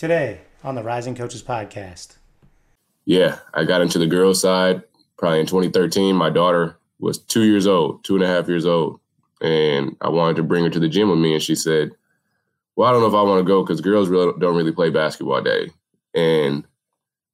[0.00, 2.16] Today on the Rising Coaches Podcast.
[3.04, 4.82] Yeah, I got into the girls' side
[5.18, 6.16] probably in 2013.
[6.16, 8.98] My daughter was two years old, two and a half years old,
[9.42, 11.34] and I wanted to bring her to the gym with me.
[11.34, 11.90] And she said,
[12.76, 14.88] "Well, I don't know if I want to go because girls really don't really play
[14.88, 15.68] basketball day."
[16.14, 16.64] And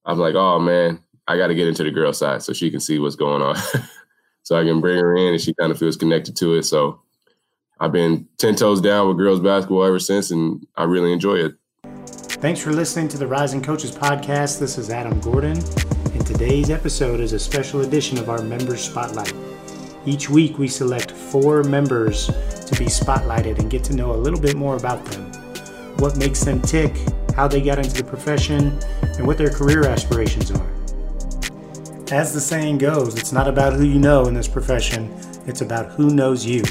[0.05, 0.99] I'm like, "Oh man,
[1.29, 3.55] I got to get into the girls' side so she can see what's going on,
[4.43, 7.01] so I can bring her in and she kind of feels connected to it." So
[7.79, 11.55] I've been ten toes down with girls basketball ever since, and I really enjoy it.
[12.39, 14.61] Thanks for listening to the Rising Coaches Podcast.
[14.61, 19.33] This is Adam Gordon, and today's episode is a special edition of our Members Spotlight.
[20.05, 24.39] Each week, we select four members to be spotlighted and get to know a little
[24.39, 25.33] bit more about them
[25.97, 26.95] what makes them tick,
[27.35, 30.71] how they got into the profession, and what their career aspirations are.
[32.13, 35.11] As the saying goes, it's not about who you know in this profession,
[35.47, 36.63] it's about who knows you.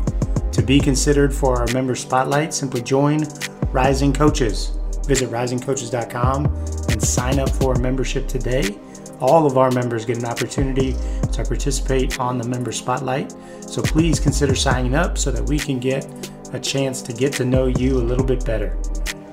[0.52, 3.24] To be considered for our member spotlight, simply join
[3.72, 4.78] Rising Coaches.
[5.06, 6.46] Visit risingcoaches.com
[6.90, 8.78] and sign up for a membership today.
[9.20, 10.94] All of our members get an opportunity
[11.32, 13.34] to participate on the member spotlight.
[13.62, 16.06] So please consider signing up so that we can get
[16.54, 18.78] a chance to get to know you a little bit better.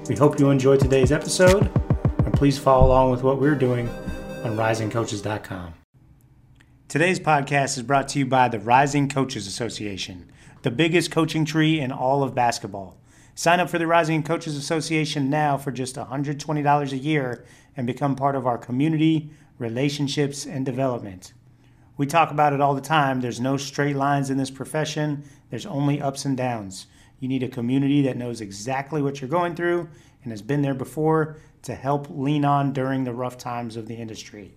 [0.08, 1.70] We hope you enjoyed today's episode
[2.24, 3.88] and please follow along with what we're doing
[4.44, 5.74] on risingcoaches.com.
[6.88, 10.30] Today's podcast is brought to you by the Rising Coaches Association,
[10.62, 12.98] the biggest coaching tree in all of basketball.
[13.34, 18.14] Sign up for the Rising Coaches Association now for just $120 a year and become
[18.14, 21.32] part of our community, relationships, and development.
[21.96, 23.20] We talk about it all the time.
[23.20, 26.86] There's no straight lines in this profession, there's only ups and downs.
[27.20, 29.88] You need a community that knows exactly what you're going through
[30.22, 33.94] and has been there before to help lean on during the rough times of the
[33.94, 34.56] industry.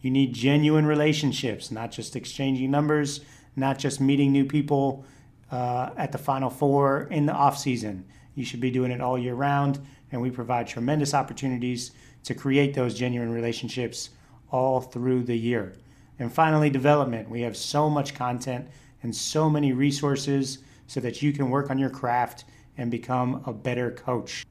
[0.00, 3.20] You need genuine relationships, not just exchanging numbers,
[3.54, 5.04] not just meeting new people
[5.50, 8.04] uh, at the Final Four in the off season.
[8.34, 9.80] You should be doing it all year round,
[10.12, 11.92] and we provide tremendous opportunities
[12.24, 14.10] to create those genuine relationships
[14.50, 15.74] all through the year.
[16.18, 17.30] And finally, development.
[17.30, 18.66] We have so much content
[19.02, 22.44] and so many resources so that you can work on your craft
[22.76, 24.44] and become a better coach.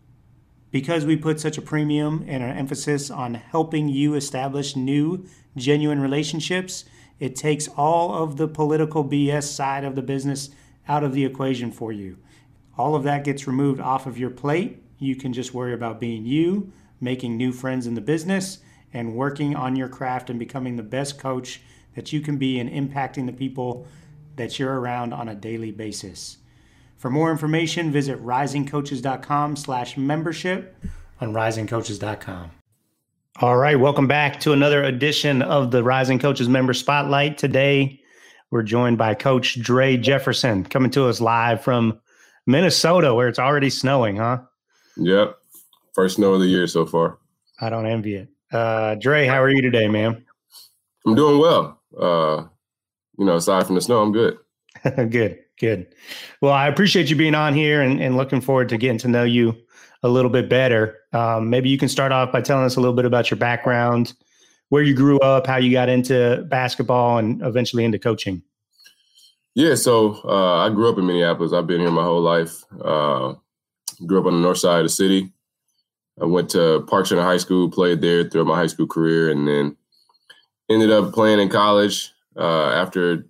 [0.71, 5.25] Because we put such a premium and an emphasis on helping you establish new,
[5.55, 6.85] genuine relationships,
[7.19, 10.49] it takes all of the political BS side of the business
[10.87, 12.17] out of the equation for you.
[12.77, 14.83] All of that gets removed off of your plate.
[14.99, 16.71] You can just worry about being you,
[17.01, 18.59] making new friends in the business,
[18.93, 21.61] and working on your craft and becoming the best coach
[21.95, 23.87] that you can be and impacting the people
[24.35, 26.37] that you're around on a daily basis.
[26.97, 30.75] For more information, visit risingcoaches.com slash membership
[31.19, 32.51] on risingcoaches.com.
[33.39, 37.37] All right, welcome back to another edition of the Rising Coaches Member Spotlight.
[37.37, 37.96] Today,
[38.51, 41.99] we're joined by Coach Dre Jefferson coming to us live from
[42.45, 44.39] Minnesota, where it's already snowing, huh?
[44.95, 45.37] Yep.
[45.93, 47.17] First snow of the year so far.
[47.59, 48.29] I don't envy it.
[48.51, 50.25] Uh, Dre, how are you today, man?
[51.05, 51.81] I'm doing well.
[51.99, 52.45] Uh,
[53.17, 54.37] you know, aside from the snow, I'm good.
[55.09, 55.87] good, good.
[56.41, 59.23] Well, I appreciate you being on here and, and looking forward to getting to know
[59.23, 59.55] you
[60.03, 60.97] a little bit better.
[61.13, 64.13] Um, maybe you can start off by telling us a little bit about your background,
[64.69, 68.41] where you grew up, how you got into basketball, and eventually into coaching.
[69.55, 71.53] Yeah, so uh, I grew up in Minneapolis.
[71.53, 72.63] I've been here my whole life.
[72.79, 73.33] Uh,
[74.05, 75.33] grew up on the north side of the city.
[76.21, 79.47] I went to Park Center High School, played there throughout my high school career, and
[79.47, 79.77] then
[80.69, 82.11] ended up playing in college.
[82.35, 83.25] Uh, after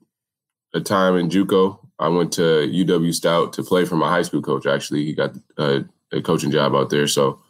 [0.74, 4.42] a time in JUCO, I went to UW Stout to play for my high school
[4.42, 4.66] coach.
[4.66, 5.86] Actually, he got a,
[6.24, 7.42] coaching job out there, so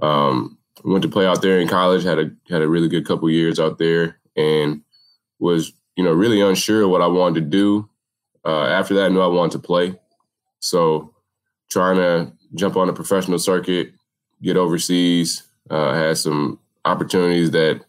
[0.00, 2.04] um, went to play out there in college.
[2.04, 4.82] had a had a really good couple years out there, and
[5.38, 7.88] was you know really unsure what I wanted to do.
[8.44, 9.98] Uh, after that, I knew I wanted to play,
[10.60, 11.12] so
[11.68, 13.92] trying to jump on the professional circuit,
[14.42, 17.84] get overseas, uh, had some opportunities that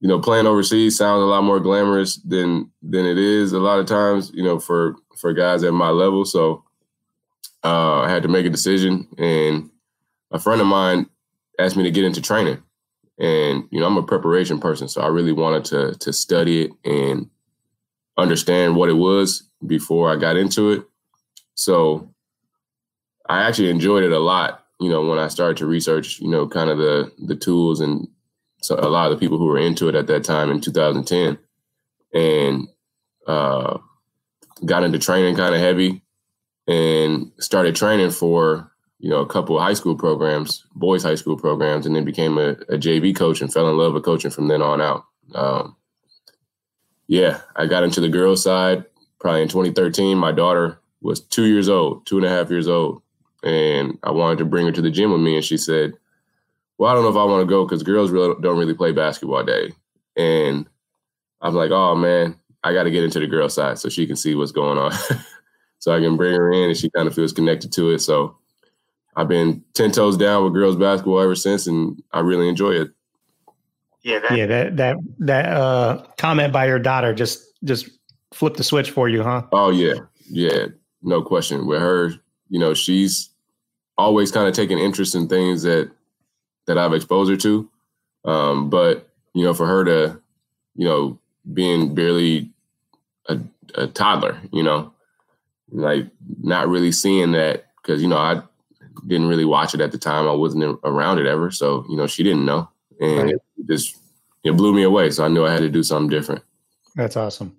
[0.00, 3.78] you know playing overseas sounds a lot more glamorous than than it is a lot
[3.78, 6.64] of times you know for for guys at my level so
[7.62, 9.70] uh, i had to make a decision and
[10.32, 11.06] a friend of mine
[11.60, 12.62] asked me to get into training.
[13.18, 14.88] And, you know, I'm a preparation person.
[14.88, 17.28] So I really wanted to to study it and
[18.16, 20.84] understand what it was before I got into it.
[21.54, 22.14] So
[23.28, 26.48] I actually enjoyed it a lot, you know, when I started to research, you know,
[26.48, 28.08] kind of the the tools and
[28.62, 31.38] so a lot of the people who were into it at that time in 2010.
[32.12, 32.68] And
[33.26, 33.78] uh,
[34.64, 36.02] got into training kind of heavy
[36.66, 38.69] and started training for
[39.00, 42.36] you know, a couple of high school programs, boys' high school programs, and then became
[42.36, 45.04] a, a JV coach and fell in love with coaching from then on out.
[45.34, 45.74] Um,
[47.06, 48.84] yeah, I got into the girls' side
[49.18, 50.18] probably in 2013.
[50.18, 53.00] My daughter was two years old, two and a half years old,
[53.42, 55.34] and I wanted to bring her to the gym with me.
[55.34, 55.94] And she said,
[56.76, 58.92] well, I don't know if I want to go because girls really don't really play
[58.92, 59.72] basketball day.
[60.16, 60.68] And
[61.40, 64.16] I'm like, oh man, I got to get into the girls' side so she can
[64.16, 64.92] see what's going on.
[65.78, 68.00] so I can bring her in and she kind of feels connected to it.
[68.00, 68.36] So
[69.16, 72.90] I've been 10 toes down with girls basketball ever since and I really enjoy it.
[74.02, 77.90] Yeah, that, yeah, that that that uh, comment by your daughter just just
[78.32, 79.42] flipped the switch for you, huh?
[79.52, 79.94] Oh yeah,
[80.30, 80.66] yeah,
[81.02, 81.66] no question.
[81.66, 82.14] With her,
[82.48, 83.28] you know, she's
[83.98, 85.90] always kind of taking interest in things that
[86.66, 87.68] that I've exposed her to.
[88.24, 90.20] Um, but you know, for her to,
[90.76, 91.18] you know,
[91.52, 92.50] being barely
[93.28, 93.38] a,
[93.74, 94.92] a toddler, you know,
[95.70, 96.06] like
[96.42, 98.42] not really seeing that because you know I
[99.06, 100.28] didn't really watch it at the time.
[100.28, 102.68] I wasn't around it ever, so you know she didn't know,
[103.00, 103.34] and right.
[103.34, 103.96] it just
[104.44, 105.10] it blew me away.
[105.10, 106.42] So I knew I had to do something different.
[106.94, 107.56] That's awesome.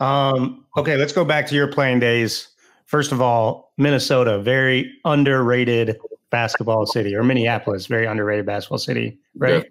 [0.00, 2.48] Um, okay, let's go back to your playing days.
[2.86, 5.96] First of all, Minnesota, very underrated
[6.30, 9.64] basketball city, or Minneapolis, very underrated basketball city, right?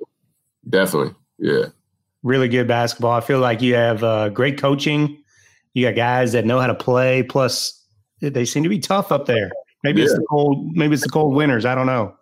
[0.67, 1.15] Definitely, Definitely.
[1.39, 1.65] yeah.
[2.23, 3.11] Really good basketball.
[3.11, 5.21] I feel like you have uh, great coaching.
[5.73, 7.21] You got guys that know how to play.
[7.21, 7.83] Plus,
[8.19, 9.51] they seem to be tough up there.
[9.85, 10.05] Maybe yeah.
[10.05, 10.75] it's the cold.
[10.75, 11.63] Maybe it's the cold winters.
[11.63, 12.15] I don't know.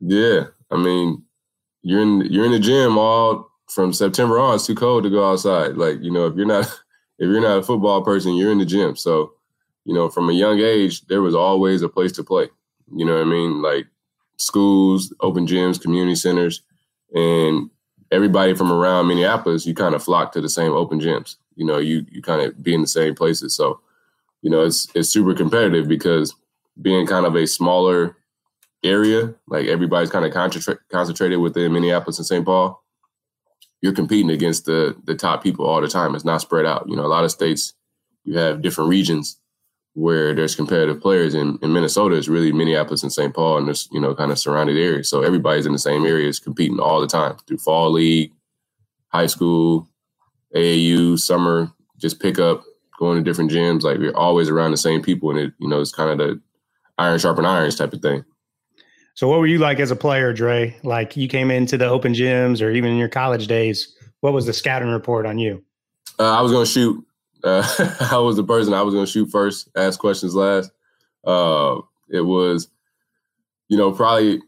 [0.00, 1.24] Yeah, I mean,
[1.82, 4.56] you're in you're in the gym all from September on.
[4.56, 5.76] It's too cold to go outside.
[5.76, 6.66] Like you know, if you're not
[7.18, 8.94] if you're not a football person, you're in the gym.
[8.94, 9.32] So,
[9.86, 12.48] you know, from a young age, there was always a place to play.
[12.94, 13.62] You know what I mean?
[13.62, 13.86] Like
[14.36, 16.60] schools, open gyms, community centers,
[17.14, 17.70] and
[18.10, 21.36] everybody from around Minneapolis, you kind of flock to the same open gyms.
[21.56, 23.56] You know, you you kind of be in the same places.
[23.56, 23.80] So,
[24.42, 26.34] you know, it's it's super competitive because
[26.80, 28.16] being kind of a smaller
[28.84, 32.44] area, like everybody's kind of concentra- concentrated within Minneapolis and St.
[32.44, 32.82] Paul,
[33.82, 36.14] you're competing against the the top people all the time.
[36.14, 36.88] It's not spread out.
[36.88, 37.74] You know, a lot of states
[38.24, 39.38] you have different regions
[39.94, 41.34] where there's competitive players.
[41.34, 43.34] In, in Minnesota, it's really Minneapolis and St.
[43.34, 45.08] Paul and there's, you know, kind of surrounded areas.
[45.08, 48.32] So everybody's in the same areas competing all the time through fall league,
[49.08, 49.88] high school,
[50.54, 52.62] AAU, summer, just pick up,
[52.98, 53.82] going to different gyms.
[53.82, 55.30] Like we're always around the same people.
[55.30, 56.40] And it, you know, it's kind of the
[56.98, 58.24] iron sharpen irons type of thing.
[59.14, 60.76] So what were you like as a player, Dre?
[60.82, 64.46] Like you came into the open gyms or even in your college days, what was
[64.46, 65.64] the scouting report on you?
[66.18, 67.04] Uh, I was going to shoot
[67.44, 67.62] uh,
[68.12, 70.70] I was the person I was going to shoot first, ask questions last.
[71.24, 71.80] Uh,
[72.10, 72.68] it was,
[73.68, 74.40] you know, probably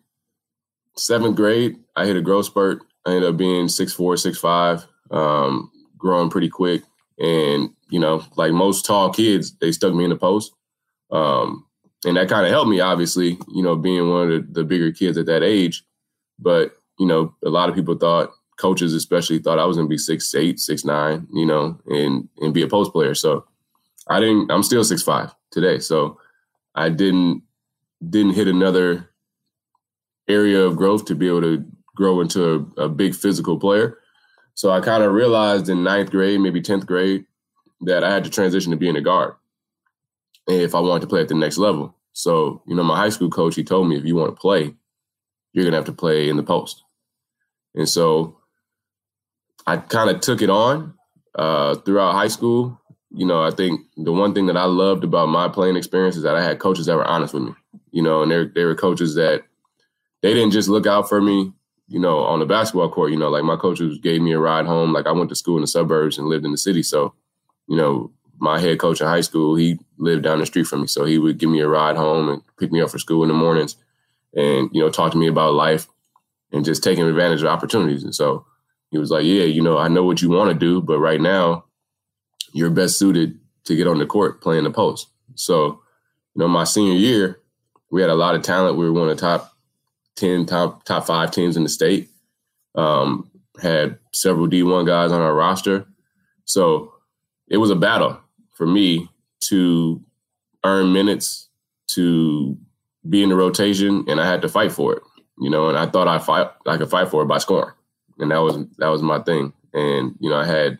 [0.96, 1.76] seventh grade.
[1.96, 2.82] I hit a growth spurt.
[3.06, 6.82] I ended up being six four, six five, um, growing pretty quick.
[7.18, 10.52] And you know, like most tall kids, they stuck me in the post,
[11.10, 11.66] um,
[12.04, 12.80] and that kind of helped me.
[12.80, 15.84] Obviously, you know, being one of the, the bigger kids at that age.
[16.38, 19.90] But you know, a lot of people thought coaches especially thought I was going to
[19.90, 23.14] be six eight, six nine, you know, and and be a post player.
[23.14, 23.44] So
[24.08, 24.50] I didn't.
[24.50, 25.78] I'm still six five today.
[25.78, 26.18] So
[26.74, 27.42] I didn't
[28.08, 29.10] didn't hit another
[30.28, 31.64] area of growth to be able to
[31.96, 33.98] grow into a, a big physical player.
[34.54, 37.24] So I kind of realized in ninth grade, maybe tenth grade,
[37.82, 39.34] that I had to transition to being a guard
[40.58, 41.94] if I wanted to play at the next level.
[42.12, 44.74] So you know, my high school coach he told me if you want to play,
[45.52, 46.82] you're gonna have to play in the post.
[47.74, 48.36] And so
[49.66, 50.94] I kind of took it on
[51.34, 52.80] uh, throughout high school.
[53.10, 56.22] You know, I think the one thing that I loved about my playing experience is
[56.22, 57.54] that I had coaches that were honest with me.
[57.90, 59.42] You know, and they were coaches that
[60.22, 61.52] they didn't just look out for me.
[61.88, 63.10] You know, on the basketball court.
[63.10, 64.92] You know, like my coaches gave me a ride home.
[64.92, 67.14] Like I went to school in the suburbs and lived in the city, so
[67.66, 70.86] you know, my head coach in high school, he lived down the street from me,
[70.86, 73.28] so he would give me a ride home and pick me up for school in
[73.28, 73.76] the mornings,
[74.34, 75.86] and you know, talk to me about life
[76.50, 78.02] and just taking advantage of opportunities.
[78.02, 78.46] And so
[78.90, 81.20] he was like, "Yeah, you know, I know what you want to do, but right
[81.20, 81.64] now,
[82.52, 85.82] you're best suited to get on the court playing the post." So,
[86.34, 87.40] you know, my senior year,
[87.90, 88.78] we had a lot of talent.
[88.78, 89.54] We were one of the top
[90.16, 92.08] ten, top top five teams in the state.
[92.74, 93.30] Um,
[93.60, 95.86] had several D1 guys on our roster,
[96.46, 96.94] so
[97.48, 98.18] it was a battle
[98.60, 99.08] for me
[99.40, 100.04] to
[100.64, 101.48] earn minutes
[101.88, 102.58] to
[103.08, 105.02] be in the rotation, and I had to fight for it.
[105.38, 107.72] You know, and I thought I fight I could fight for it by scoring
[108.20, 109.52] and that was that was my thing.
[109.72, 110.78] And you know, I had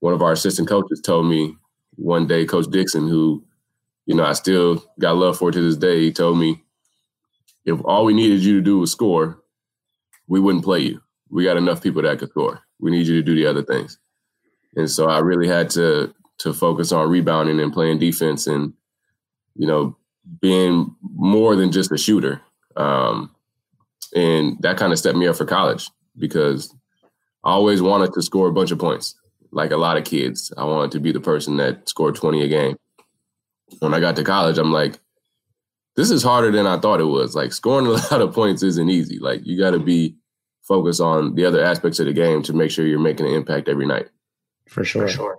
[0.00, 1.56] one of our assistant coaches told me
[1.96, 3.44] one day, Coach Dixon, who
[4.06, 6.00] you know I still got love for to this day.
[6.00, 6.62] He told me
[7.64, 9.38] if all we needed you to do was score,
[10.26, 11.02] we wouldn't play you.
[11.28, 12.60] We got enough people that could score.
[12.80, 13.98] We need you to do the other things.
[14.74, 18.72] And so I really had to to focus on rebounding and playing defense and
[19.56, 19.96] you know
[20.40, 22.40] being more than just a shooter.
[22.76, 23.34] Um,
[24.14, 26.74] and that kind of stepped me up for college because
[27.44, 29.14] I always wanted to score a bunch of points,
[29.50, 30.52] like a lot of kids.
[30.56, 32.76] I wanted to be the person that scored 20 a game.
[33.78, 34.98] When I got to college, I'm like,
[35.96, 37.34] this is harder than I thought it was.
[37.34, 39.18] Like scoring a lot of points isn't easy.
[39.18, 40.16] Like you got to be
[40.62, 43.68] focused on the other aspects of the game to make sure you're making an impact
[43.68, 44.08] every night.
[44.68, 45.06] For sure.
[45.06, 45.38] For sure.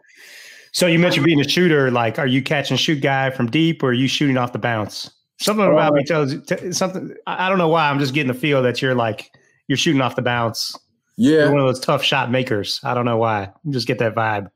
[0.73, 1.91] So you mentioned being a shooter.
[1.91, 4.59] Like, are you catch and shoot guy from deep, or are you shooting off the
[4.59, 5.11] bounce?
[5.39, 7.13] Something about me tells you t- something.
[7.25, 7.89] I don't know why.
[7.89, 9.31] I'm just getting the feel that you're like
[9.67, 10.77] you're shooting off the bounce.
[11.17, 12.79] Yeah, you're one of those tough shot makers.
[12.83, 13.49] I don't know why.
[13.63, 14.49] You just get that vibe.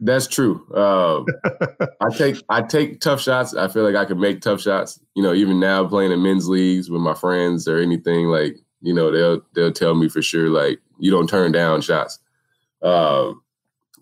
[0.00, 0.66] That's true.
[0.74, 1.24] Uh,
[2.00, 3.54] I take I take tough shots.
[3.54, 4.98] I feel like I can make tough shots.
[5.14, 8.94] You know, even now playing in men's leagues with my friends or anything like you
[8.94, 12.18] know they'll they'll tell me for sure like you don't turn down shots.
[12.82, 13.32] Uh,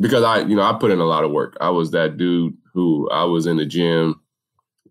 [0.01, 1.57] because I, you know, I put in a lot of work.
[1.61, 4.21] I was that dude who I was in the gym,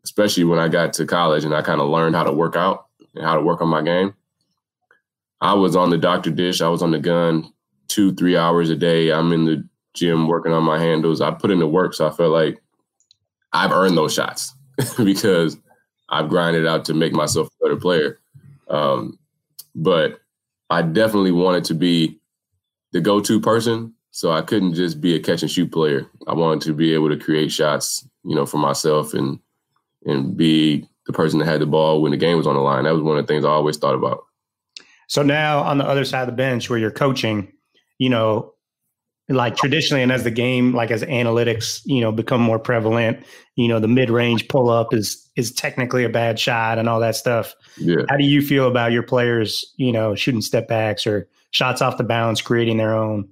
[0.03, 2.87] especially when I got to college and I kind of learned how to work out
[3.15, 4.13] and how to work on my game.
[5.39, 6.61] I was on the doctor dish.
[6.61, 7.51] I was on the gun
[7.87, 9.11] two, three hours a day.
[9.11, 11.21] I'm in the gym working on my handles.
[11.21, 11.93] I put in the work.
[11.93, 12.61] So I felt like
[13.53, 14.53] I've earned those shots
[14.97, 15.57] because
[16.09, 18.19] I've grinded out to make myself a better player.
[18.69, 19.17] Um,
[19.75, 20.19] but
[20.69, 22.19] I definitely wanted to be
[22.91, 26.09] the go to person so I couldn't just be a catch and shoot player.
[26.25, 29.37] I wanted to be able to create shots, you know, for myself and
[30.07, 32.85] and be the person that had the ball when the game was on the line.
[32.85, 34.23] That was one of the things I always thought about.
[35.05, 37.53] So now on the other side of the bench where you're coaching,
[37.99, 38.55] you know,
[39.29, 43.23] like traditionally and as the game like as analytics, you know, become more prevalent,
[43.55, 47.53] you know, the mid-range pull-up is is technically a bad shot and all that stuff.
[47.77, 48.01] Yeah.
[48.09, 51.99] How do you feel about your players, you know, shooting step backs or shots off
[51.99, 53.29] the bounce, creating their own?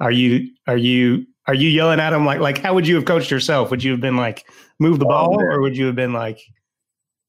[0.00, 3.04] Are you are you are you yelling at him like like how would you have
[3.04, 3.70] coached yourself?
[3.70, 4.46] Would you have been like
[4.78, 6.40] move the oh, ball, or would you have been like,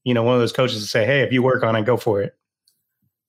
[0.04, 1.98] you know, one of those coaches to say, hey, if you work on it, go
[1.98, 2.34] for it?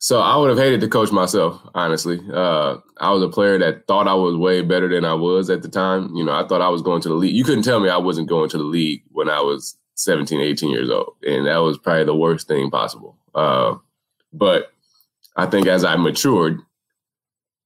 [0.00, 2.20] So I would have hated to coach myself, honestly.
[2.32, 5.62] Uh, I was a player that thought I was way better than I was at
[5.62, 6.14] the time.
[6.14, 7.34] You know, I thought I was going to the league.
[7.34, 10.70] You couldn't tell me I wasn't going to the league when I was 17, 18
[10.70, 11.16] years old.
[11.26, 13.16] And that was probably the worst thing possible.
[13.34, 13.74] Uh,
[14.32, 14.72] but
[15.34, 16.60] I think as I matured,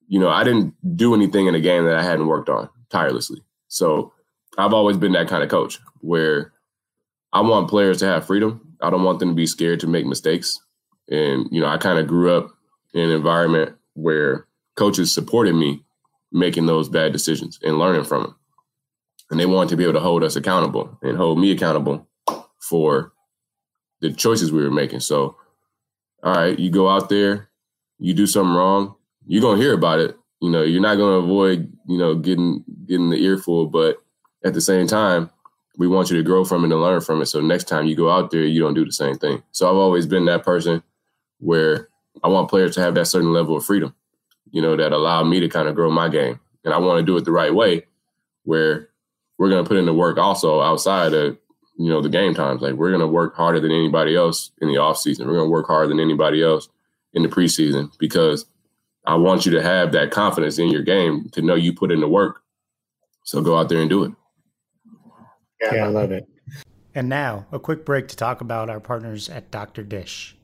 [0.09, 3.43] you know, I didn't do anything in the game that I hadn't worked on tirelessly.
[3.69, 4.13] So
[4.59, 6.53] I've always been that kind of coach where
[7.33, 8.77] I want players to have freedom.
[8.81, 10.61] I don't want them to be scared to make mistakes.
[11.09, 12.51] And, you know, I kind of grew up
[12.93, 15.83] in an environment where coaches supported me
[16.31, 18.37] making those bad decisions and learning from them.
[19.31, 22.07] And they wanted to be able to hold us accountable and hold me accountable
[22.59, 23.13] for
[24.01, 25.01] the choices we were making.
[25.01, 25.37] So,
[26.23, 27.49] all right, you go out there,
[27.99, 28.95] you do something wrong,
[29.27, 30.17] you're gonna hear about it.
[30.41, 33.99] You know, you're not gonna avoid, you know, getting getting the earful, but
[34.45, 35.31] at the same time,
[35.79, 37.27] we want you to grow from it and learn from it.
[37.27, 39.43] So next time you go out there, you don't do the same thing.
[39.53, 40.83] So I've always been that person
[41.39, 41.89] where
[42.23, 43.95] I want players to have that certain level of freedom,
[44.51, 46.39] you know, that allow me to kind of grow my game.
[46.65, 47.87] And I want to do it the right way
[48.45, 48.89] where
[49.39, 51.39] we're going to put in the work also outside of,
[51.79, 52.61] you know, the game times.
[52.61, 55.27] Like we're going to work harder than anybody else in the off season.
[55.27, 56.69] We're going to work harder than anybody else
[57.15, 58.47] in the preseason because
[59.05, 62.01] I want you to have that confidence in your game to know you put in
[62.01, 62.43] the work.
[63.25, 64.13] So go out there and do it.
[65.61, 66.29] Yeah, I love it.
[66.95, 69.83] And now, a quick break to talk about our partners at Dr.
[69.83, 70.37] Dish.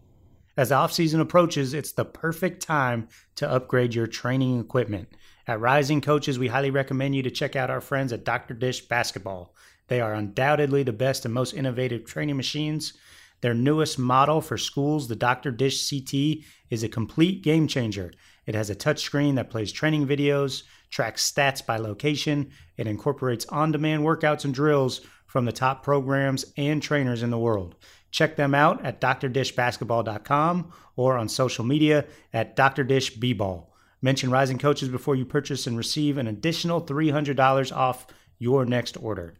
[0.56, 5.08] As the offseason approaches, it's the perfect time to upgrade your training equipment.
[5.46, 8.54] At Rising Coaches, we highly recommend you to check out our friends at Dr.
[8.54, 9.54] Dish Basketball.
[9.88, 12.94] They are undoubtedly the best and most innovative training machines.
[13.40, 15.50] Their newest model for schools, the Dr.
[15.50, 18.12] Dish CT, is a complete game changer.
[18.48, 23.72] It has a touchscreen that plays training videos, tracks stats by location, it incorporates on
[23.72, 27.74] demand workouts and drills from the top programs and trainers in the world.
[28.10, 33.66] Check them out at drdishbasketball.com or on social media at drdishbball.
[34.00, 38.06] Mention Rising Coaches before you purchase and receive an additional $300 off
[38.38, 39.34] your next order.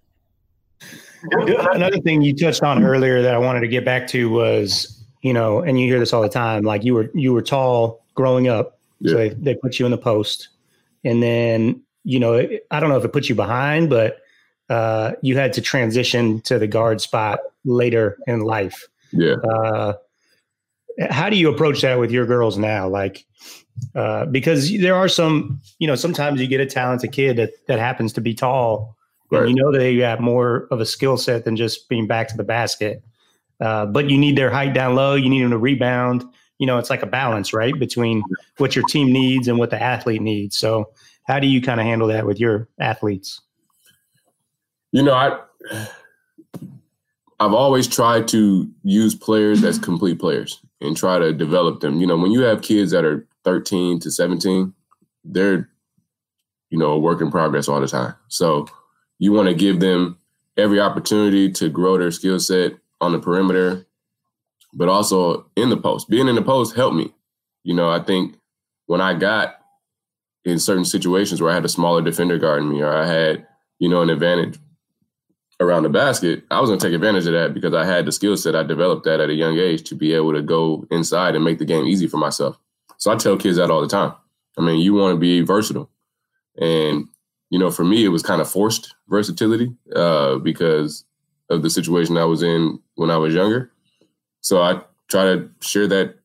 [1.23, 5.33] Another thing you touched on earlier that I wanted to get back to was, you
[5.33, 8.49] know, and you hear this all the time, like you were you were tall growing
[8.49, 9.11] up, yeah.
[9.13, 10.49] So they, they put you in the post.
[11.05, 14.19] And then, you know, I don't know if it puts you behind, but
[14.69, 18.87] uh, you had to transition to the guard spot later in life.
[19.13, 19.35] Yeah.
[19.35, 19.95] Uh,
[21.11, 22.89] how do you approach that with your girls now?
[22.89, 23.25] Like,
[23.95, 27.79] uh, because there are some, you know, sometimes you get a talented kid that, that
[27.79, 28.97] happens to be tall,
[29.31, 29.47] right.
[29.47, 32.37] and you know they have more of a skill set than just being back to
[32.37, 33.03] the basket.
[33.61, 35.15] Uh, but you need their height down low.
[35.15, 36.25] You need them to rebound
[36.59, 38.23] you know, it's like a balance, right, between
[38.59, 40.59] what your team needs and what the athlete needs.
[40.59, 40.91] So,
[41.25, 43.41] how do you kind of handle that with your athletes?
[44.93, 45.39] You know, I
[47.41, 52.01] I've always tried to use players as complete players and try to develop them.
[52.01, 54.73] You know, when you have kids that are 13 to 17,
[55.25, 55.69] they're
[56.71, 58.15] you know, a work in progress all the time.
[58.29, 58.67] So,
[59.19, 60.19] you want to give them
[60.57, 63.87] every opportunity to grow their skill set on the perimeter
[64.73, 66.09] but also in the post.
[66.09, 67.13] Being in the post helped me.
[67.65, 68.37] You know, I think
[68.87, 69.59] when I got
[70.45, 73.47] in certain situations where I had a smaller defender guarding me or I had,
[73.79, 74.59] you know, an advantage
[75.61, 78.13] around the basket, I was going to take advantage of that because I had the
[78.13, 81.35] skill set I developed that at a young age to be able to go inside
[81.35, 82.57] and make the game easy for myself.
[82.99, 84.15] So I tell kids that all the time.
[84.57, 85.91] I mean, you want to be versatile.
[86.61, 87.07] And,
[87.51, 91.05] you know, for me, it was kind of forced versatility uh, because
[91.51, 93.71] of the situation I was in when I was younger.
[94.41, 96.17] So I try to share that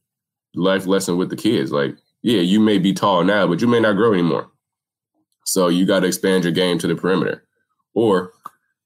[0.55, 1.72] life lesson with the kids.
[1.72, 4.50] Like, yeah, you may be tall now, but you may not grow anymore.
[5.46, 7.43] So you got to expand your game to the perimeter.
[7.93, 8.34] Or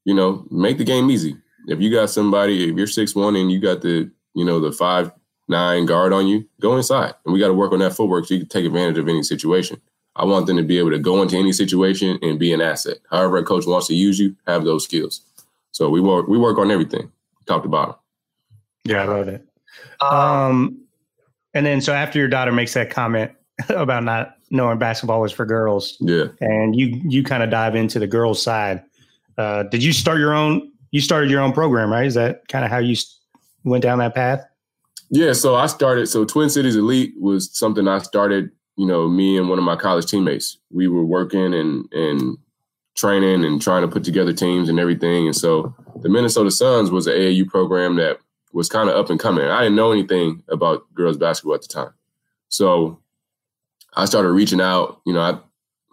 [0.07, 1.36] you know, make the game easy.
[1.67, 4.72] If you got somebody, if you're six one and you got the, you know, the
[4.72, 5.12] five
[5.50, 7.13] nine guard on you, go inside.
[7.25, 9.22] And we got to work on that footwork so you can take advantage of any
[9.22, 9.81] situation.
[10.15, 13.00] I want them to be able to go into any situation and be an asset.
[13.12, 15.22] However, a coach wants to use you, have those skills.
[15.72, 17.12] So we work we work on everything,
[17.46, 17.96] top to bottom.
[18.88, 19.46] Yeah, I love it.
[20.01, 20.82] Um,
[21.53, 23.32] and then so after your daughter makes that comment
[23.70, 28.00] about not knowing basketball was for girls, yeah, and you you kind of dive into
[28.00, 28.84] the girls' side.
[29.38, 30.72] Uh, did you start your own?
[30.91, 32.06] You started your own program, right?
[32.06, 32.96] Is that kind of how you
[33.63, 34.44] went down that path?
[35.10, 35.34] Yeah.
[35.34, 36.08] So I started.
[36.08, 38.51] So Twin Cities Elite was something I started.
[38.77, 40.58] You know, me and one of my college teammates.
[40.72, 42.38] We were working and and
[42.96, 45.27] training and trying to put together teams and everything.
[45.27, 48.17] And so the Minnesota Suns was an AAU program that
[48.54, 49.46] was kind of up and coming.
[49.46, 51.94] I didn't know anything about girls basketball at the time.
[52.50, 53.00] So
[53.96, 55.39] I started reaching out, you know, I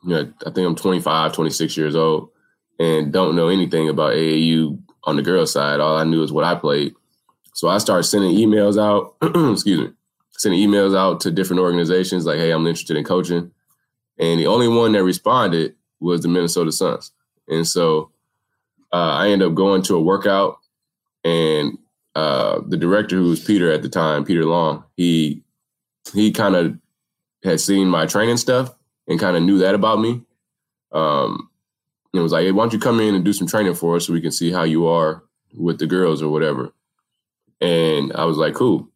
[0.04, 2.30] you know, I think I'm 25, 26 years old
[2.78, 5.80] and don't know anything about AAU on the girls' side.
[5.80, 6.94] All I knew is what I played.
[7.54, 9.14] So I started sending emails out,
[9.52, 9.92] excuse me,
[10.32, 13.50] sending emails out to different organizations like, hey, I'm interested in coaching.
[14.18, 17.12] And the only one that responded was the Minnesota Suns.
[17.49, 18.11] And so
[18.92, 20.58] uh, I ended up going to a workout,
[21.25, 21.78] and
[22.14, 25.42] uh, the director, who was Peter at the time, Peter Long, he
[26.12, 26.78] he kind of
[27.42, 28.75] had seen my training stuff
[29.09, 30.23] and kind of knew that about me.
[30.92, 31.49] Um,
[32.12, 34.06] and was like, hey, why don't you come in and do some training for us
[34.06, 36.73] so we can see how you are with the girls or whatever.
[37.60, 38.88] And I was like, cool.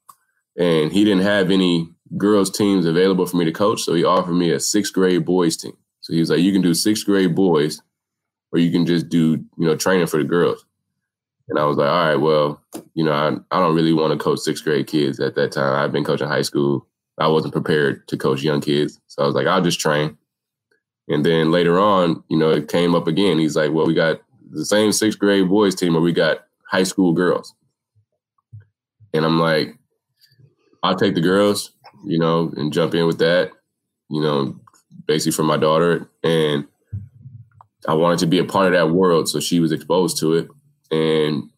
[0.57, 4.35] And he didn't have any girls teams available for me to coach, so he offered
[4.35, 5.77] me a sixth grade boys team.
[6.01, 7.83] So he was like, you can do sixth grade boys,
[8.53, 10.65] or you can just do you know training for the girls.
[11.49, 12.61] And I was like, all right, well,
[12.95, 15.75] you know, I, I don't really want to coach sixth grade kids at that time.
[15.75, 16.87] I've been coaching high school.
[17.19, 19.01] I wasn't prepared to coach young kids.
[19.07, 20.19] So I was like, I'll just train.
[21.09, 23.39] And then later on, you know, it came up again.
[23.39, 26.83] He's like, well, we got the same sixth grade boys team, but we got high
[26.83, 27.55] school girls.
[29.15, 29.79] And I'm like,
[30.83, 31.73] I'll take the girls,
[32.05, 33.53] you know, and jump in with that,
[34.11, 34.61] you know,
[35.07, 36.09] basically for my daughter.
[36.23, 36.67] And
[37.87, 39.29] I wanted to be a part of that world.
[39.29, 40.49] So she was exposed to it.
[40.91, 41.51] And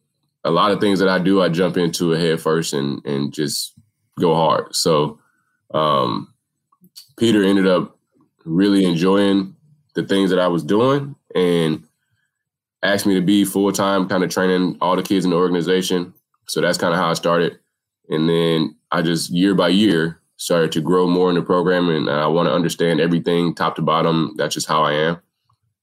[0.43, 3.33] a lot of things that I do, I jump into it head first and, and
[3.33, 3.73] just
[4.19, 4.75] go hard.
[4.75, 5.19] So
[5.73, 6.33] um,
[7.17, 7.97] Peter ended up
[8.45, 9.55] really enjoying
[9.93, 11.83] the things that I was doing and
[12.83, 16.13] asked me to be full time, kind of training all the kids in the organization.
[16.47, 17.59] So that's kind of how I started.
[18.09, 22.09] And then I just year by year started to grow more in the program and
[22.09, 24.33] I want to understand everything top to bottom.
[24.37, 25.21] That's just how I am.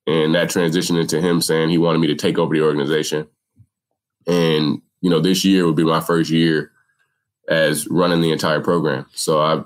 [0.07, 3.29] And that transitioned into him saying he wanted me to take over the organization.
[4.29, 6.71] And, you know, this year would be my first year
[7.49, 9.07] as running the entire program.
[9.15, 9.65] So I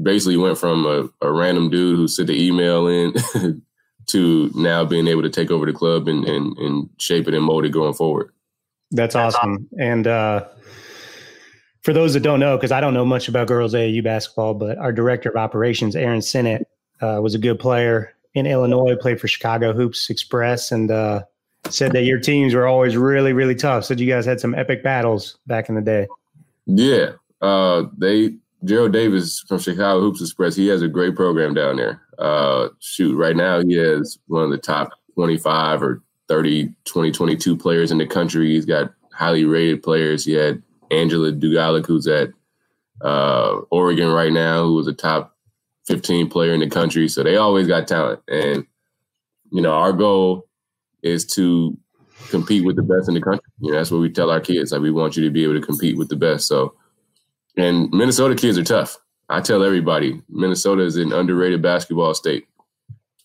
[0.00, 3.14] basically went from a, a random dude who sent the email in
[4.06, 7.44] to now being able to take over the club and, and, and shape it and
[7.44, 8.30] mold it going forward.
[8.90, 9.68] That's awesome.
[9.78, 10.46] And uh,
[11.82, 14.76] for those that don't know, because I don't know much about girls AAU basketball, but
[14.78, 16.68] our director of operations, Aaron Sinnott,
[17.00, 21.22] uh, was a good player in Illinois, played for Chicago Hoops Express, and uh,
[21.70, 23.84] said that your teams were always really, really tough.
[23.84, 26.06] Said you guys had some epic battles back in the day.
[26.66, 30.54] Yeah, uh, they Gerald Davis from Chicago Hoops Express.
[30.54, 32.00] He has a great program down there.
[32.18, 37.90] Uh, shoot, right now he has one of the top 25 or 30, 2022 players
[37.90, 38.50] in the country.
[38.50, 40.24] He's got highly rated players.
[40.24, 42.30] He had Angela Dugalic, who's at
[43.00, 45.36] uh, Oregon right now, who was a top
[45.86, 47.08] 15 player in the country.
[47.08, 48.20] So they always got talent.
[48.28, 48.64] And,
[49.50, 50.46] you know, our goal
[51.02, 51.76] is to
[52.28, 53.44] compete with the best in the country.
[53.60, 54.72] You know, that's what we tell our kids.
[54.72, 56.46] Like, we want you to be able to compete with the best.
[56.46, 56.74] So,
[57.56, 58.98] and Minnesota kids are tough.
[59.28, 62.46] I tell everybody, Minnesota is an underrated basketball state.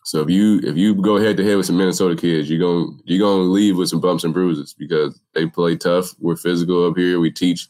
[0.07, 2.97] So if you if you go head to head with some Minnesota kids, you're going
[3.03, 6.15] you're going to leave with some bumps and bruises because they play tough.
[6.19, 7.19] We're physical up here.
[7.19, 7.67] We teach,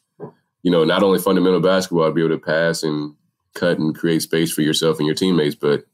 [0.61, 3.15] you know, not only fundamental basketball, to be able to pass and
[3.55, 5.85] cut and create space for yourself and your teammates, but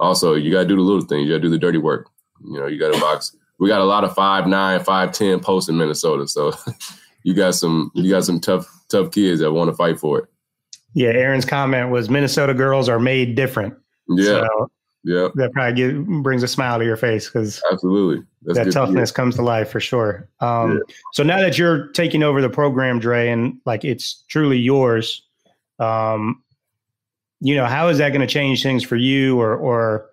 [0.00, 1.28] also you got to do the little things.
[1.28, 2.10] You got to do the dirty work.
[2.44, 3.36] You know, you got to box.
[3.58, 6.52] We got a lot of five nine, five ten posts in Minnesota, so
[7.22, 10.24] you got some you got some tough tough kids that want to fight for it.
[10.94, 13.74] Yeah, Aaron's comment was Minnesota girls are made different.
[14.08, 14.46] Yeah.
[14.46, 14.70] So
[15.04, 15.28] yeah.
[15.34, 19.14] That probably get, brings a smile to your face because absolutely That's that toughness to
[19.14, 20.28] comes to life for sure.
[20.40, 20.94] Um, yeah.
[21.12, 25.22] So now that you're taking over the program, Dre, and like it's truly yours,
[25.78, 26.42] um,
[27.40, 30.08] you know, how is that going to change things for you, or, or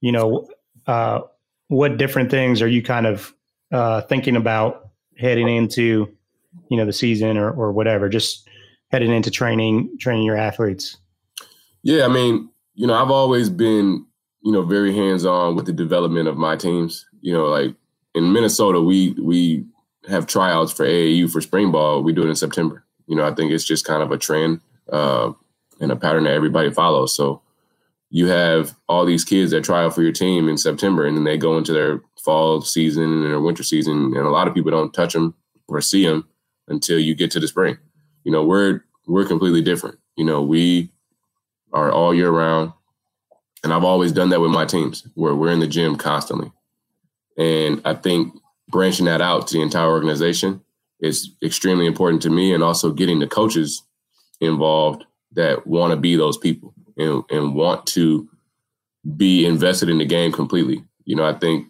[0.00, 0.48] you know,
[0.86, 1.22] uh,
[1.68, 3.34] what different things are you kind of
[3.72, 6.14] uh, thinking about heading into,
[6.70, 8.08] you know, the season or or whatever?
[8.08, 8.48] Just
[8.90, 10.96] heading into training, training your athletes.
[11.82, 14.04] Yeah, I mean, you know, I've always been
[14.42, 17.06] you know, very hands on with the development of my teams.
[17.20, 17.74] You know, like
[18.14, 19.66] in Minnesota, we we
[20.08, 22.02] have tryouts for AAU for spring ball.
[22.02, 22.84] We do it in September.
[23.06, 25.32] You know, I think it's just kind of a trend uh,
[25.80, 27.14] and a pattern that everybody follows.
[27.14, 27.42] So
[28.10, 31.24] you have all these kids that try out for your team in September, and then
[31.24, 34.70] they go into their fall season and their winter season, and a lot of people
[34.70, 35.34] don't touch them
[35.68, 36.26] or see them
[36.68, 37.76] until you get to the spring.
[38.24, 39.98] You know, we're we're completely different.
[40.16, 40.90] You know, we
[41.72, 42.72] are all year round.
[43.64, 46.52] And I've always done that with my teams where we're in the gym constantly.
[47.36, 48.34] And I think
[48.68, 50.62] branching that out to the entire organization
[51.00, 53.82] is extremely important to me and also getting the coaches
[54.40, 58.28] involved that want to be those people and, and want to
[59.16, 60.84] be invested in the game completely.
[61.04, 61.68] You know, I think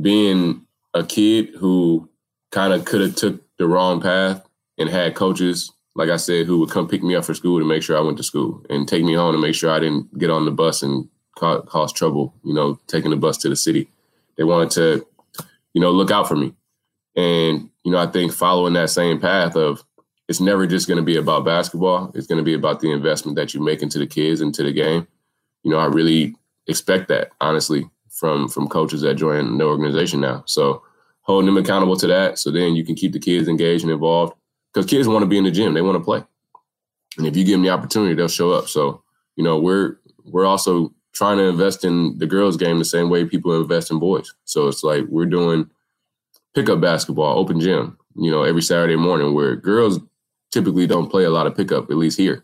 [0.00, 2.08] being a kid who
[2.52, 4.46] kind of could have took the wrong path
[4.78, 7.64] and had coaches like I said, who would come pick me up for school to
[7.64, 10.16] make sure I went to school and take me home to make sure I didn't
[10.18, 13.56] get on the bus and ca- cause trouble, you know, taking the bus to the
[13.56, 13.88] city.
[14.36, 15.06] They wanted to,
[15.72, 16.54] you know, look out for me.
[17.16, 19.82] And, you know, I think following that same path of
[20.28, 22.10] it's never just going to be about basketball.
[22.14, 24.72] It's going to be about the investment that you make into the kids, into the
[24.72, 25.06] game.
[25.62, 26.34] You know, I really
[26.66, 30.42] expect that, honestly, from from coaches that join the organization now.
[30.46, 30.82] So
[31.22, 34.34] holding them accountable to that so then you can keep the kids engaged and involved
[34.72, 36.22] because kids want to be in the gym, they want to play,
[37.18, 38.68] and if you give them the opportunity, they'll show up.
[38.68, 39.02] So
[39.36, 43.24] you know, we're we're also trying to invest in the girls' game the same way
[43.24, 44.34] people invest in boys.
[44.44, 45.70] So it's like we're doing
[46.54, 49.98] pickup basketball, open gym, you know, every Saturday morning where girls
[50.56, 52.42] typically don't play a lot of pickup, at least here.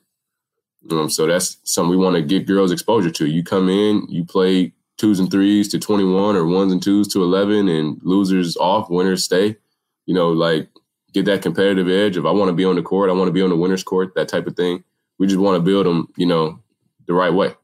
[0.91, 3.27] Um, so that's something we want to get girls exposure to.
[3.27, 7.23] You come in, you play twos and threes to 21 or ones and twos to
[7.23, 9.57] 11 and losers off, winners stay.
[10.05, 10.69] You know, like
[11.15, 12.19] get that competitive edge.
[12.19, 13.85] If I want to be on the court, I want to be on the winner's
[13.85, 14.85] court, that type of thing.
[15.19, 16.61] We just want to build them, you know,
[17.07, 17.55] the right way.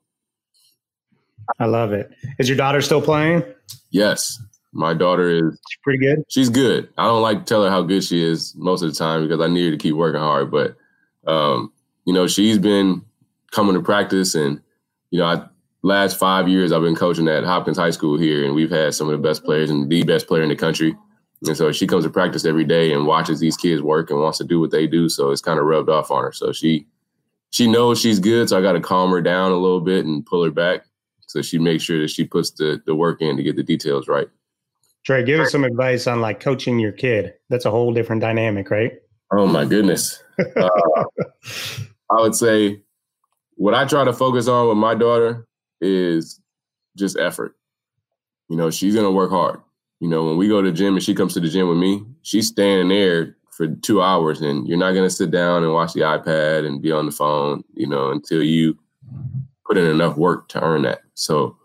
[1.58, 2.10] I love it.
[2.38, 3.42] Is your daughter still playing?
[3.90, 4.40] Yes.
[4.72, 6.24] My daughter is she's pretty good.
[6.28, 6.88] She's good.
[6.98, 9.40] I don't like to tell her how good she is most of the time because
[9.40, 10.50] I need her to keep working hard.
[10.50, 10.76] But
[11.26, 11.72] um,
[12.04, 13.02] you know, she's been
[13.50, 14.60] coming to practice and
[15.10, 15.46] you know, I
[15.82, 19.08] last five years I've been coaching at Hopkins High School here and we've had some
[19.08, 20.94] of the best players and the best player in the country.
[21.46, 24.38] And so she comes to practice every day and watches these kids work and wants
[24.38, 25.08] to do what they do.
[25.08, 26.32] So it's kind of rubbed off on her.
[26.32, 26.86] So she
[27.50, 28.48] she knows she's good.
[28.48, 30.84] So I got to calm her down a little bit and pull her back.
[31.26, 34.08] So she makes sure that she puts the the work in to get the details
[34.08, 34.28] right.
[35.04, 37.34] Dre, give us some advice on like coaching your kid.
[37.48, 38.92] That's a whole different dynamic, right?
[39.32, 40.22] Oh my goodness.
[40.56, 40.68] uh,
[42.10, 42.82] I would say
[43.54, 45.46] what I try to focus on with my daughter
[45.80, 46.40] is
[46.96, 47.56] just effort.
[48.48, 49.60] You know, she's gonna work hard.
[50.00, 51.78] You know, when we go to the gym and she comes to the gym with
[51.78, 55.72] me, she's standing there for two hours and you're not going to sit down and
[55.72, 58.78] watch the iPad and be on the phone, you know, until you
[59.66, 61.00] put in enough work to earn that.
[61.14, 61.57] So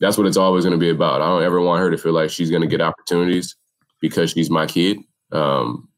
[0.00, 1.22] that's what it's always going to be about.
[1.22, 3.56] I don't ever want her to feel like she's going to get opportunities
[4.00, 4.98] because she's my kid.
[5.32, 5.88] Um,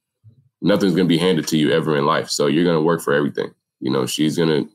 [0.62, 2.30] nothing's going to be handed to you ever in life.
[2.30, 3.52] So you're going to work for everything.
[3.80, 4.70] You know, she's going to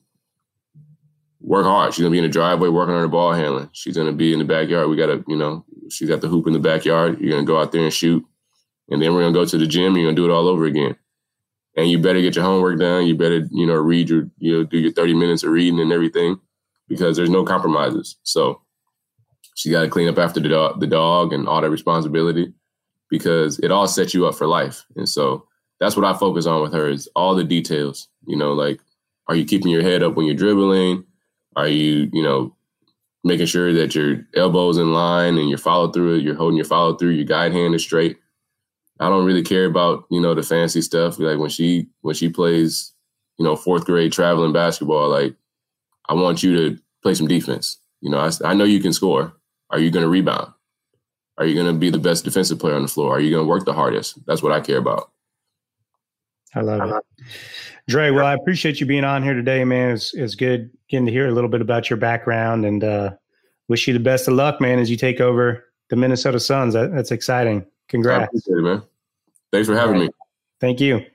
[1.42, 1.94] work hard.
[1.94, 3.70] She's going to be in the driveway working on her ball handling.
[3.74, 4.90] She's going to be in the backyard.
[4.90, 7.20] We got to, you know, She's got the hoop in the backyard.
[7.20, 8.26] You're gonna go out there and shoot,
[8.90, 9.96] and then we're gonna go to the gym.
[9.96, 10.96] You're gonna do it all over again.
[11.78, 13.06] And you better get your homework done.
[13.06, 15.92] You better, you know, read your, you know, do your 30 minutes of reading and
[15.92, 16.40] everything,
[16.88, 18.18] because there's no compromises.
[18.24, 18.62] So
[19.56, 22.54] she got to clean up after the dog, the dog and all that responsibility,
[23.10, 24.86] because it all sets you up for life.
[24.96, 25.48] And so
[25.80, 28.08] that's what I focus on with her is all the details.
[28.28, 28.80] You know, like,
[29.28, 31.06] are you keeping your head up when you're dribbling?
[31.56, 32.56] Are you, you know,
[33.24, 36.96] making sure that your elbows in line and your follow through, you're holding your follow
[36.96, 38.18] through, your guide hand is straight.
[39.00, 41.20] I don't really care about you know the fancy stuff.
[41.20, 42.94] Like when she when she plays,
[43.38, 45.36] you know, fourth grade traveling basketball, like
[46.08, 47.78] I want you to play some defense.
[48.02, 49.34] You know, I, I know you can score.
[49.70, 50.54] Are you going to rebound?
[51.38, 53.16] Are you going to be the best defensive player on the floor?
[53.16, 54.26] Are you going to work the hardest?
[54.26, 55.12] That's what I care about.
[56.54, 57.26] I love it.
[57.88, 59.92] Dre, well, I appreciate you being on here today, man.
[59.92, 63.12] It's, it's good getting to hear a little bit about your background and uh,
[63.68, 66.74] wish you the best of luck, man, as you take over the Minnesota Suns.
[66.74, 67.66] That, that's exciting.
[67.90, 68.34] Congrats.
[68.48, 68.82] It, man.
[69.52, 70.06] Thanks for having right.
[70.06, 70.10] me.
[70.60, 71.06] Thank you.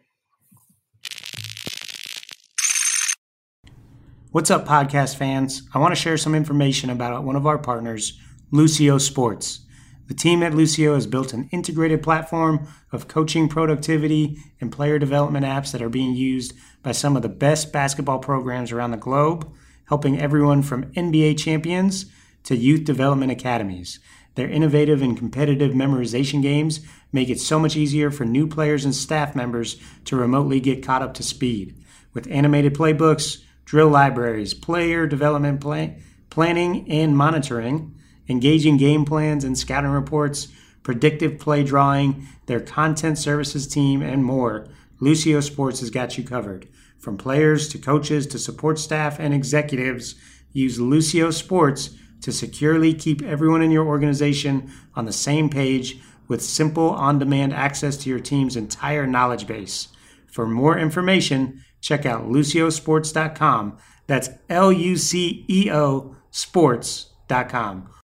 [4.32, 5.62] What's up, podcast fans?
[5.74, 8.16] I want to share some information about one of our partners,
[8.52, 9.60] Luceo Sports.
[10.08, 15.46] The team at Luceo has built an integrated platform of coaching productivity and player development
[15.46, 19.48] apps that are being used by some of the best basketball programs around the globe,
[19.86, 22.06] helping everyone from NBA champions
[22.42, 24.00] to youth development academies.
[24.34, 26.80] Their innovative and competitive memorization games
[27.12, 31.02] make it so much easier for new players and staff members to remotely get caught
[31.02, 31.76] up to speed.
[32.14, 37.94] With animated playbooks, drill libraries, player development plan- planning and monitoring,
[38.30, 40.48] engaging game plans and scouting reports,
[40.82, 44.68] predictive play drawing, their content services team, and more,
[45.00, 46.68] Luceo Sports has got you covered.
[46.98, 50.14] From players to coaches to support staff and executives,
[50.52, 51.90] use Luceo Sports
[52.20, 57.52] to securely keep everyone in your organization on the same page with simple on demand
[57.52, 59.88] access to your team's entire knowledge base.
[60.26, 63.78] For more information, check out luceosports.com.
[64.06, 67.90] That's L U C E O sports.com